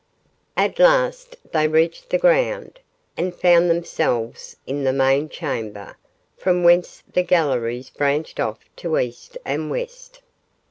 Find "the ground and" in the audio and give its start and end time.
2.09-3.35